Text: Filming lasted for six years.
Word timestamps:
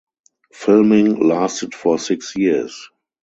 Filming 0.51 1.19
lasted 1.27 1.75
for 1.75 1.99
six 1.99 2.35
years. 2.35 2.89